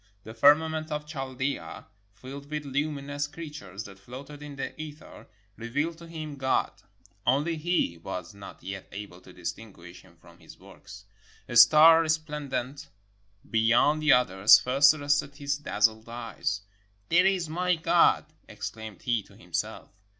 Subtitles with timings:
[0.23, 5.27] The firmament of Chaldea, filled with lumi nous creatures that floated in the ether,
[5.57, 6.71] revealed to him God.
[7.23, 11.05] Only he was not yet able to distinguish him from his works.
[11.47, 12.89] A star resplendent
[13.47, 16.61] beyond the others first arrested his dazzled eyes:
[17.09, 19.91] "There is my God," exclaimed he to himself.